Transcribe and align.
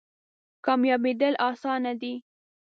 کامیابیدل 0.65 1.33
اسانه 1.49 1.93
دی؟ 2.01 2.13